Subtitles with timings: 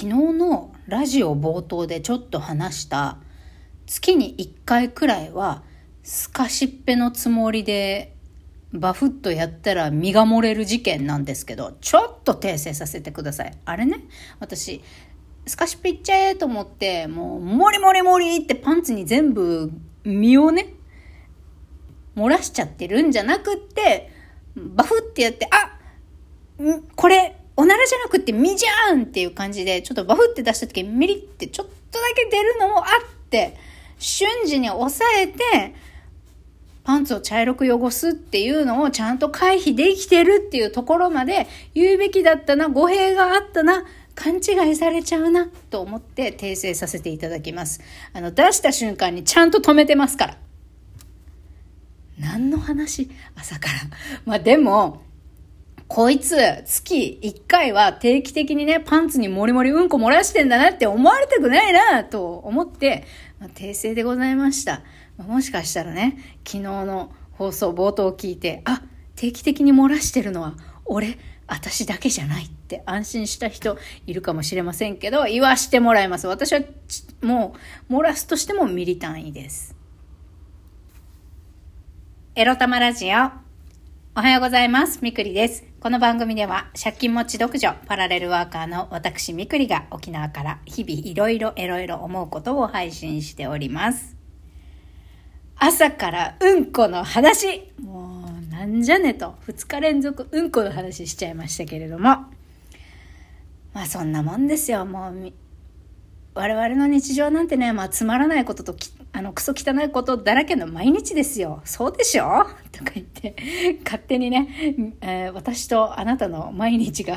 [0.00, 3.18] 昨日のラジオ冒頭でちょっと話した
[3.84, 5.64] 月に1回くらいは
[6.04, 8.14] スカシッペのつもりで
[8.72, 13.58] バフッとやったら身が漏れる事件なんですけどちょっと訂正させてください。
[13.64, 14.04] あれね？
[14.38, 14.84] 私
[15.46, 19.72] スカシッペいっちゃえと思ってもうモリモリモリってパンツに全部
[20.04, 20.74] 身をね
[22.14, 24.12] 漏らしちゃってるんじゃなくって
[24.54, 25.76] バフってやってあ
[26.94, 33.56] これおならじゃなくて身じゃんっていう感じでちょっとバフって出した時にミリってちょっとだけ出るのもあって
[33.98, 35.74] 瞬時に抑えて、
[36.84, 47.80] パンツを茶色く汚すっていうのをちゃんと回避できてるっていうところまで言うべきだったな、語弊があったな、勘違いされちゃうな、と思って訂正させていただきます。
[48.12, 50.36] あの、出した瞬間にちゃんと止めてますから。
[52.20, 53.10] 何の話？
[53.36, 53.74] 朝から。
[54.24, 55.02] まあでも、
[55.88, 63.04] こいつ、月1回は定期的にね、パンツにもりもりうんこ漏らしてんだなって思われたくないなと思って、
[63.40, 64.82] まあ、訂正でございました。
[65.16, 68.82] まあ、もしかしたらね、昨日の放送冒頭を聞いて、あ、
[69.16, 76.26] 定期的に漏らしてるのは俺、私だけじゃないって安心した人いるかもしれませんけど、言わしてもらいます。
[76.26, 76.60] 私は
[77.22, 77.54] も
[77.88, 79.74] う、漏らすとしてもミリ単位です。
[82.34, 83.47] エロ玉ラジオ。
[84.18, 84.98] おはようございます。
[85.00, 85.62] みくりです。
[85.78, 94.16] この番組では借金持ち独女パラレルワーカーの私みくりが沖縄から日々いろいろいろいろ思うことを配信しております。
[95.54, 102.08] 朝からうんこの話もうなんじゃねと2日連続うんこの話しちゃいましたけれども
[103.72, 105.32] まあそんなもんですよもう
[106.38, 108.76] 我々の日常なんてね、まあ、つまらないことと
[109.12, 111.60] あのクソ汚いことだらけの毎日ですよ。
[111.64, 112.46] そうでしょ？
[112.70, 113.34] とか言って
[113.84, 114.48] 勝手にね、
[115.00, 117.16] えー、私とあなたの毎日が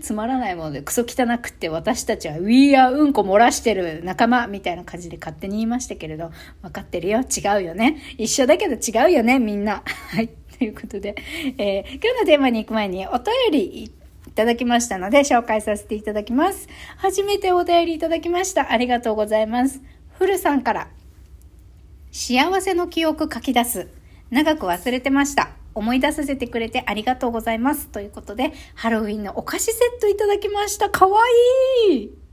[0.00, 6.30] つまらないものでクソ汚くって私たちは We are うんこ漏らしてる仲間みたいな感じで勝手に言いましたけれど
[6.62, 7.20] 分かってるよ。
[7.20, 7.98] 違うよね。
[8.16, 9.82] 一緒だけど違うよねみんな。
[10.08, 10.30] はい。
[10.56, 11.14] ということで、
[11.58, 13.92] えー、今日のテーマに行く前にお便り
[14.34, 16.68] ただきましたので紹介させていただきます。
[16.96, 18.72] 初めてお便りいただきました。
[18.72, 19.80] ありがとうございます。
[20.18, 20.88] ふるさんから、
[22.10, 23.88] 幸せの記憶書き出す。
[24.30, 25.50] 長く忘れてました。
[25.74, 27.88] 思い出させてくれてありがとうございます。
[27.88, 30.90] ということで、ハロウィンのお菓子セットいただきました。
[30.90, 31.20] かわ
[31.88, 32.23] いい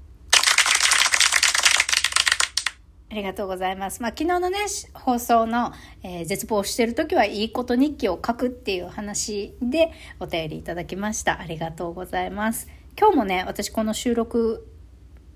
[3.12, 4.02] ありがとうございます。
[4.02, 4.58] まあ、昨日のね、
[4.94, 9.92] 放送の、えー、絶望してる時はいいこと日記を書くっていう話で
[10.22, 11.42] お便りいただきました。
[11.42, 12.70] ありがとうございます。
[12.98, 14.66] 今日もね、私この収録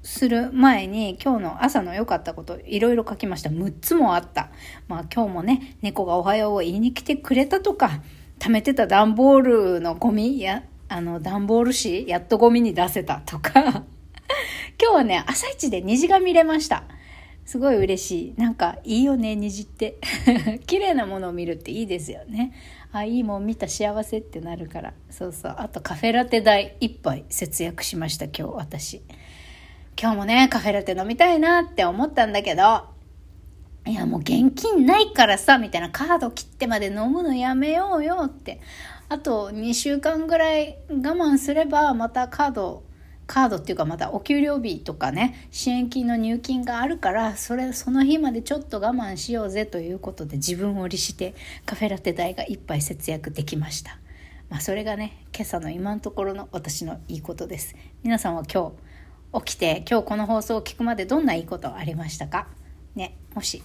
[0.04, 3.50] する前に今日の朝の良かったこといろいろ書きました。
[3.50, 4.52] 6つもあった。
[4.88, 8.02] まあ今日もね、猫がおはようを言いに来てくれたとか、
[8.40, 13.84] 貯めてた段ボールのゴミや、あの段ボール紙やっとゴミに出せたとか、
[14.82, 16.86] 今日はね、朝一で虹が見れました。
[17.46, 18.42] すごい嬉しい。
[18.42, 20.00] なんかいいよね、虹って。
[20.66, 22.54] 綺麗なものを見るっていいですよね。
[22.92, 24.94] あ、いいもん見た幸せってなるから。
[25.12, 25.56] そうそう。
[25.58, 29.02] あとカフェラテ代1杯節約しました、今日私。
[30.00, 32.96] 今日もね、カフェラテ飲みたいなって思ったんだけど、
[33.88, 38.60] いやもう現金ないからさ、みたいなカード切ってまで飲むのやめようよって。
[39.08, 42.84] あと2週間ぐらい我慢すればまたカード
[43.28, 51.34] カードっていうかまたお給料日とかね支援金の入金があるからそれその日までちょっと我慢しようぜということで自分を利して
[51.66, 53.98] カフェラテ代が1杯節約できました。
[54.50, 57.76] まあそれがね今朝の今のところの私のいいことです。
[58.04, 58.74] 皆さんは今
[59.34, 62.48] 日起きて今日この放送を聞くまでどんないいことありましたか？
[62.96, 63.64] ねもし。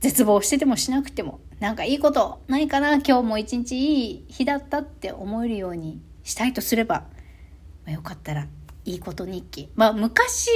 [0.00, 2.96] 絶望しててもしなくてもなんかいいことないかな？
[2.96, 7.06] 今日も一日いい日だったって思えるようにしたいとすれば、
[7.84, 8.46] まあ、よかったら
[8.88, 9.68] いいこと日記。
[9.74, 10.50] まあ、昔、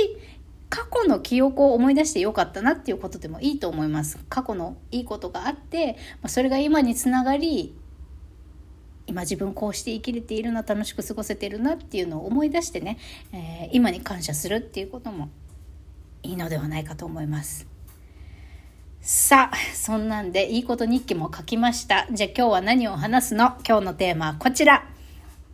[0.71, 4.19] 過去の記憶を思い出してよかったなっていうことでもいいと思います。
[4.31, 7.75] 過去のいいことがあって、まあ、それが今につながり、
[9.07, 12.99] 今自分こうして生きれているな、楽しく過ごせてるなっていうのを思い出してね、
[13.33, 15.29] えー、今に感謝するっていうことも
[16.23, 17.67] いいのではないかと思います。
[19.03, 22.07] さあ、そんなんでいいこと日記も書きました。
[22.11, 23.59] じゃあ今日は何を話すの？
[23.67, 24.89] 今日のテーマはこちら。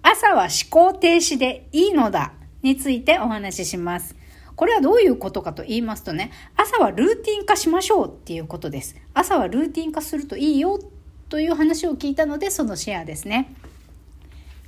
[0.03, 2.35] 朝は思考停止でいいのだ。
[2.63, 4.17] についてお話しします。
[4.57, 8.97] これはどういうことかと言いますとね、朝はルーティン化しましょうっていうことです。
[9.15, 10.81] 朝はルーティン化するといいよ
[11.29, 13.55] という話を聞いたので、そのシェアですね。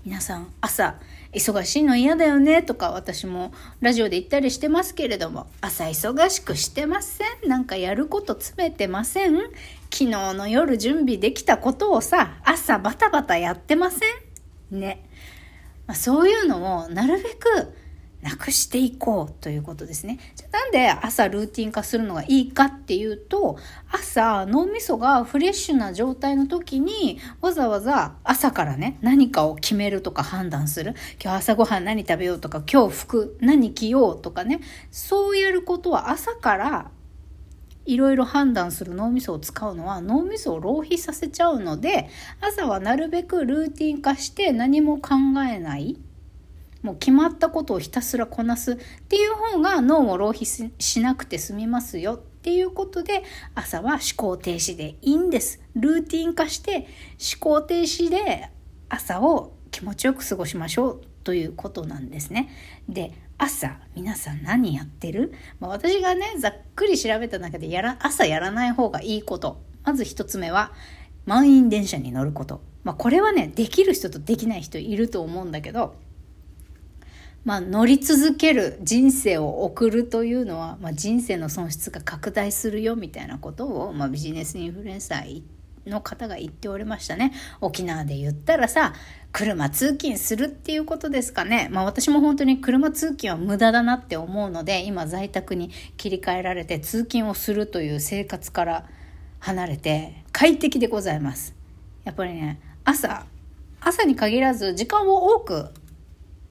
[0.04, 0.98] 皆さん、朝、
[1.32, 9.50] 忙しいの嫌だよねとか私もラジオで言ったりしてますけれども、朝忙しくしてませんなんかやること詰めてません昨
[9.90, 13.98] 日の夜準備できたことをさ、朝バタバタやってませ
[14.72, 15.04] んね。
[15.86, 17.74] まあ、そういうのをなるべく
[18.22, 20.18] なくしていこうということですね。
[20.36, 23.58] じゃなんで朝ルーティン化するのがいいかっていうと、
[23.90, 30.94] 朝脳みそがフレッシュな状態の時にわざわざ朝からね、何かを決めるとか判断する。
[31.22, 36.90] 今日朝ごはん何食べようとか、今日服何着ようとかね、そうやることは朝から
[37.86, 42.08] いろいろ判断する脳みそを使うのは脳みそを浪費させちゃうので
[42.40, 45.14] 朝はなるべくルーティン化して何も考
[45.48, 45.98] えない
[46.82, 48.76] もう決まったことをひたすらこなすっ
[49.08, 53.22] ていう方が脳を浪費しなくて済みますよっていうことで
[53.54, 55.60] 朝は思考停止でいいんです。
[55.74, 56.88] ルーティン化して
[57.18, 58.50] 思考停止で
[58.88, 62.50] 朝を気持ちよく過ごしましょうということなんですね。
[62.88, 69.62] で、朝皆さん何やってる、まあ、私がね、ざっくり調べた中でやら、朝やらない方がいいこと。
[69.84, 70.72] まず一つ目は、
[71.24, 72.62] 満員電車に乗ること。
[72.84, 75.94] まあ、これはね、できる人とできない人いると思うんだけど、
[77.44, 85.42] まあ、乗り続ける人生を送るというのは、まあ、人生の損失が拡大するよみたいなことを、まあ、ビジネスインフルエンサー
[85.86, 87.32] の方が言っておりましたね。
[87.60, 88.92] 沖縄で言ったらさ、
[89.32, 91.68] 車通勤するっていうことですかね。
[91.70, 98.86] まあ私も本当に車通勤は無駄だなって思うので、今在宅に切り替えられて通勤をするという生活から
[99.38, 101.54] 離れて快適でございます。
[102.04, 103.26] やっぱりね、朝、
[103.80, 105.70] 朝に限らず時間を多く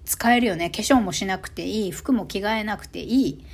[0.09, 0.71] 使えるよね。
[0.71, 1.91] 化粧もしなくていい。
[1.91, 3.45] 服も着替えなくていい。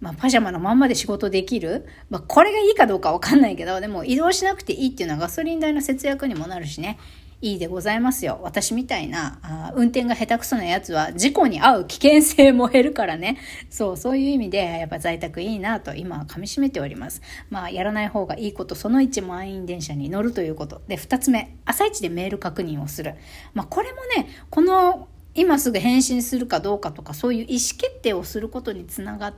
[0.00, 1.86] まあ、パジャマのまんまで仕事できる。
[2.08, 6.98] まあ、これがいいかどうかわかんないけど、でも移動しなくていいっていうのはガソリン代の節約にもなるしね。
[7.40, 8.40] いいでございますよ。
[8.42, 13.38] 私みたいなあ運転が下手くそなやつは事故に遭う危険性も減るからね。
[13.70, 17.22] そう、そういう意味でやっぱ在宅いいなと今は噛み締めております。
[17.48, 20.82] まあやらない方がいいこと、その1満員電車に乗るということ。
[20.88, 23.14] で、2つ目、朝一でメール確認をする。
[23.54, 25.08] まあこれもね、この
[25.40, 29.34] 今すぐ返信するかどうかとかそういう意思決定をすることにつながっ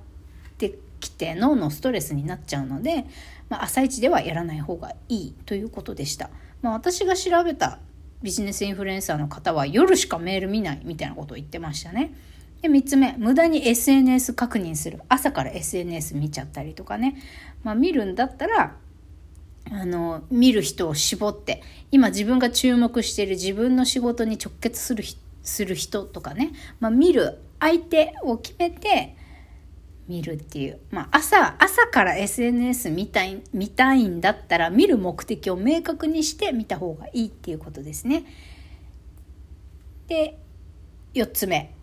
[0.59, 3.07] てきて脳のストレスになっちゃうので、
[3.49, 6.29] まあ、朝一ではやらない方がいいということでした。
[6.61, 7.79] まあ、私が調べた
[8.21, 12.13] ビジネスインフルエンサーの方は夜しかメール見ないみたいなことを言ってましたね。
[12.63, 15.01] で、3つ目、無駄に SNS 確認する。
[15.09, 17.15] 朝から SNS 見ちゃったりとかね。
[17.63, 18.77] まあ、見るんだったら、
[19.71, 21.63] あの、見る人を絞って、
[21.93, 29.17] 今自分が注目している自分の仕事に直結する人する人とかね、まあ、見る相手を決めて
[30.09, 38.25] 見るっていう、まあ、朝朝から SNS 見たい見たいんだったら見る目的を明確にして見た方がいいっていうことですね。
[40.09, 40.39] で
[41.15, 41.75] 4つ目。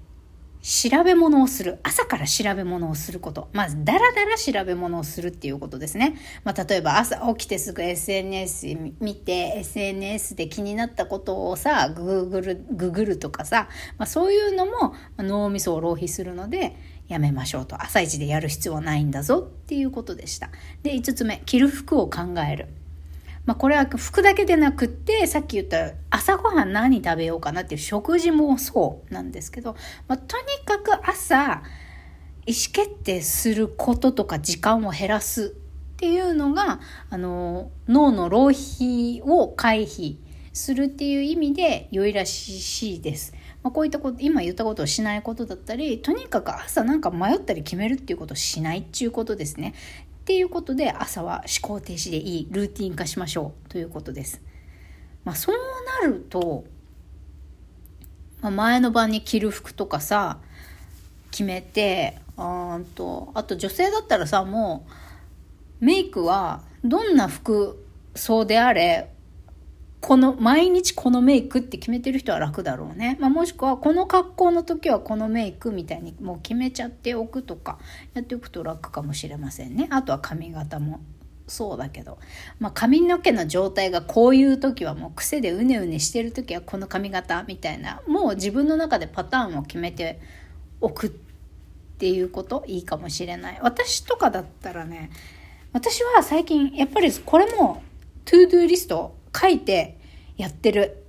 [0.61, 1.79] 調べ物をする。
[1.83, 3.49] 朝から調べ物をすること。
[3.53, 6.15] まず、だらだら調べ物をするっていうことですね。
[6.43, 8.67] まあ、例えば朝起きてすぐ SNS
[8.99, 16.75] 見て、SNS で気になったことをさ、グーグル、ググるとかさ、まあ、そういうのも脳みそを浪費するので、
[17.07, 17.81] やめましょうと。
[17.81, 20.49] 朝一でやる必要はないんだぞっていうことでした。
[20.83, 22.67] で、5つ目、着る服を考える。
[23.49, 29.75] まあ、これは服だけでなくってさっき言った朝ごはん何食べようかなっていう食事もそうなんですけど、
[30.07, 31.63] まあ、とにかく朝
[32.45, 35.55] 意思決定することとか時間を減らす
[35.93, 36.79] っていうのが
[37.09, 40.17] あの脳の浪費を回避
[40.53, 43.33] するっていう意味で良いらしいです。
[43.63, 49.73] まあ、こういったこと今言ったことをしないことだったりとにかく朝なんか迷ったり決めるっていうことをしないっていうことですね。
[50.29, 54.43] っていうことで朝は思考停止でいいルーティン化しましょうということです。
[55.25, 55.55] まあ、そう
[56.03, 56.65] なると、
[58.39, 60.37] まあ、前の晩に着る服とかさ
[61.31, 64.85] 決めてあとあと女性だったらさも
[65.81, 67.83] うメイクはどんな服
[68.13, 69.09] 装であれ
[70.01, 73.17] この、毎日このメイクって決めてる人は楽だろうね。
[73.19, 77.79] まあ、もしくは、この格好の時はこのメイクみたいにもう決めちゃっておくとか、
[78.13, 79.87] やっておくと楽かもしれませんね。
[79.91, 81.01] あとは髪型も
[81.47, 82.17] そうだけど、
[82.59, 90.19] まあ、髪の毛の状態がこういう時はもう癖でうねうねしてる時はこの髪型みたいな、もう自分の中でパターンを決めて
[90.79, 91.09] おくっ
[91.97, 93.59] ていうこといいかもしれない。
[93.61, 95.09] 私とかだったらね、
[95.73, 97.83] 私は最近やっぱりこれも
[98.25, 99.97] to do list 書いて
[100.37, 101.03] やってる。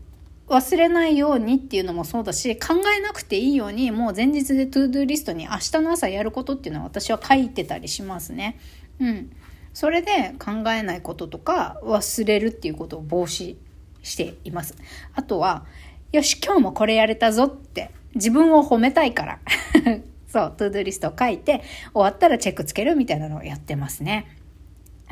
[0.49, 8.59] 忘れないようにっていうのもそうだし、考えなくていいように、もう前日で to do list に明日の朝やることっていうのは私は書いてたりしますね。
[8.99, 9.31] うん。
[9.73, 13.57] それで考えないこととか忘れるっていうことを防止
[14.03, 14.75] しています。
[15.15, 15.65] あとは、
[16.11, 19.39] よし、今日もこれやれたぞって自分を褒めたいから。
[20.27, 21.62] そう、 to do list を書いて
[21.93, 24.27] 終わったらチェックつけるみたいなのをやってますね。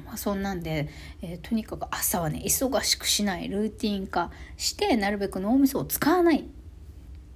[0.04, 0.88] まあ、そんなんで、
[1.22, 6.44] えー、とにかく朝はね忙しくしないルーティン化してなるべく脳みそを使わないっ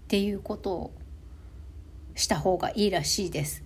[0.09, 0.91] ていうことを
[2.15, 3.65] した方がいいらしいです。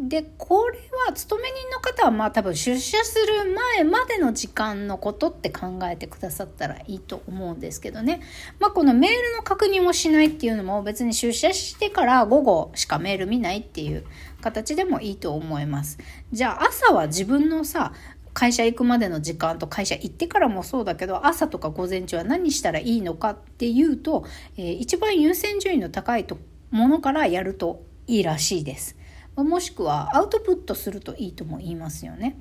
[0.00, 8.22] で、これは勤め人の方はまあ多分出社する前までの時間のことって考えてくださったらいいと思うんですけどね。
[8.58, 14.06] まあこのメールの確認をしないっていうのも別に出社してから午後しかメール見ないっていう
[14.40, 15.98] 形でもいいと思います。
[16.32, 17.92] じゃあ朝は自分のさ、
[18.32, 24.24] 会社行くまでの時間と会社行ってからもそうだけど朝とか午前中は何したらいいのかっていうと、
[24.56, 26.38] えー、一番優先順位の高いと
[26.70, 28.96] ものからやるといいらしいです。
[29.36, 32.36] もしくはアウトプットするといいとも言いますよね。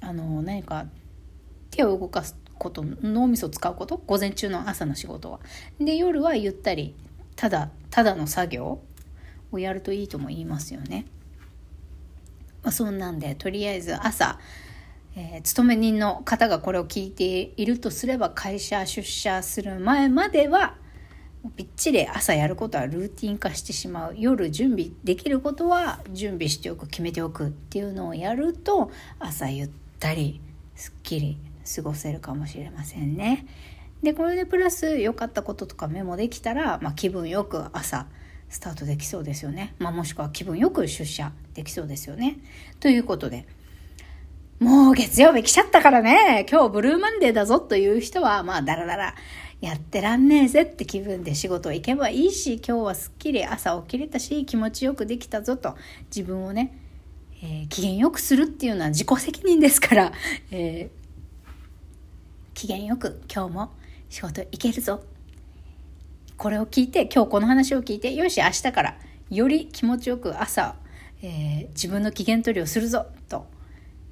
[0.00, 0.86] あの何か
[1.70, 3.96] 手を動かすこと脳みそを使うこと？
[4.06, 5.40] 午前中の朝の仕事は。
[5.80, 6.94] で夜はゆったり
[7.34, 8.80] ただただの作業
[9.52, 11.06] をやるといいとも言いますよね。
[12.62, 14.38] ま、そんなんでとりあえず朝、
[15.18, 20.74] えー、勤め人の方がこれを聞いているとすれば会社出社する前までは
[21.56, 30.40] びっちり朝やることはルーティン化してしまう夜準備できることは準備しておく決めておくっていうのをやると朝ゆったり
[30.74, 31.38] すっきり
[31.74, 33.46] 過ごせるかもしれませんね。
[34.02, 38.06] でこれでプラス良かったこととかメモできたら、まあ、気分よく朝
[38.50, 42.38] スタートできそうですよね、まあ、もしくは気分よく出社できそうですよね。
[42.80, 43.46] ということで
[44.58, 46.46] もう月曜日来ちゃったからね。
[46.50, 49.14] 今日ブルーマンデーだぞという人はまあダラダラ
[49.60, 55.76] やってらんねえぜって気分で仕事行けばいいし今日はすっきり朝起きれたし気持ちよくできたぞと。
[56.04, 56.74] 自分をね、
[57.42, 60.12] えー、機嫌よくするっていうのは自己責任ですから、
[60.50, 61.46] えー、
[62.54, 63.72] 機嫌よく今日も
[64.08, 65.02] 仕事行けるぞ。
[66.38, 68.96] これを聞いて今日この話を聞いてよし明日から
[69.28, 70.76] より気持ちよく朝、
[71.20, 73.54] えー、自分の機嫌取りをするぞと。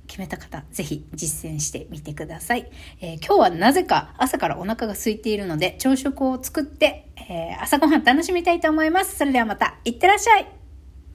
[0.06, 2.70] 決めた方、ぜひ実践してみてください。
[3.00, 9.16] えー、今日はなぜか朝からお腹が空いているので、朝食を作って、えー、朝ごはん楽しみたいと思います。
[9.16, 10.63] それではまた、いってらっしゃい